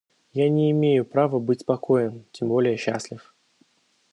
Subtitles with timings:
[0.33, 3.35] Я не имею права быть спокоен, тем более счастлив...